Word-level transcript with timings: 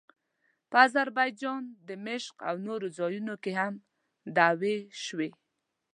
په 0.69 0.75
اذربایجان، 0.87 1.63
دمشق 1.89 2.35
او 2.47 2.55
نورو 2.67 2.87
ځایونو 2.97 3.33
کې 3.43 3.51
هم 3.59 3.73
دعوې 4.37 4.75
شوې. 5.03 5.29